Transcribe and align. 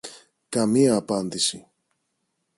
Καμία 0.49 0.95
απάντηση 0.95 1.65